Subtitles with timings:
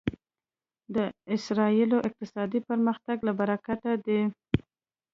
[0.95, 0.97] د
[1.35, 4.21] اسرایلو اقتصادي پرمختګ له برکته دی.